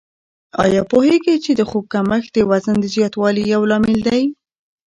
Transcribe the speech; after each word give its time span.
آیا 0.63 0.81
پوهېږئ 0.91 1.35
چې 1.45 1.51
د 1.55 1.61
خوب 1.69 1.83
کمښت 1.93 2.29
د 2.33 2.37
وزن 2.51 2.75
د 2.81 2.85
زیاتوالي 2.95 3.43
یو 3.53 3.61
لامل 3.71 3.99
دی؟ 4.07 4.23